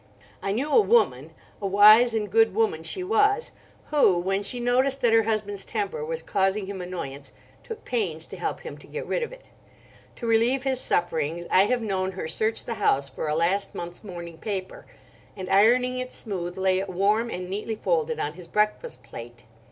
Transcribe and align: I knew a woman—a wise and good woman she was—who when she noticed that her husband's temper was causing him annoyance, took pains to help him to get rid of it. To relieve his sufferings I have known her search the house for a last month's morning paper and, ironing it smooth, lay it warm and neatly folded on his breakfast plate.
I 0.41 0.51
knew 0.51 0.71
a 0.73 0.81
woman—a 0.81 1.67
wise 1.67 2.15
and 2.15 2.27
good 2.27 2.55
woman 2.55 2.81
she 2.81 3.03
was—who 3.03 4.17
when 4.17 4.41
she 4.41 4.59
noticed 4.59 4.99
that 5.01 5.13
her 5.13 5.21
husband's 5.21 5.63
temper 5.63 6.03
was 6.03 6.23
causing 6.23 6.65
him 6.65 6.81
annoyance, 6.81 7.31
took 7.61 7.85
pains 7.85 8.25
to 8.25 8.35
help 8.37 8.61
him 8.61 8.79
to 8.79 8.87
get 8.87 9.05
rid 9.05 9.21
of 9.21 9.31
it. 9.31 9.51
To 10.15 10.25
relieve 10.25 10.63
his 10.63 10.79
sufferings 10.81 11.45
I 11.51 11.65
have 11.65 11.83
known 11.83 12.13
her 12.13 12.27
search 12.27 12.63
the 12.65 12.73
house 12.81 13.09
for 13.09 13.27
a 13.27 13.35
last 13.35 13.75
month's 13.75 14.03
morning 14.03 14.39
paper 14.39 14.87
and, 15.37 15.47
ironing 15.49 15.99
it 15.99 16.11
smooth, 16.11 16.57
lay 16.57 16.79
it 16.79 16.89
warm 16.89 17.29
and 17.29 17.47
neatly 17.47 17.75
folded 17.75 18.19
on 18.19 18.33
his 18.33 18.47
breakfast 18.47 19.03
plate. 19.03 19.43